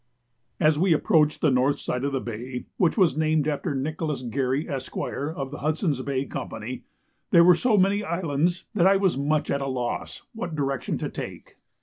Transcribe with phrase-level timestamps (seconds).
[0.59, 4.67] As we approached the north side of the bay, which was named after Nicholas Garry,
[4.67, 6.85] Esq., of the Hudson's Bay Company,
[7.29, 11.09] there were so many islands that I was much at a loss what direction to
[11.09, 11.57] take.